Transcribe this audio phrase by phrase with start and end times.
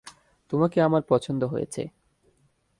[0.51, 1.81] তোমাকে আমার পছন্দ হয়েছে।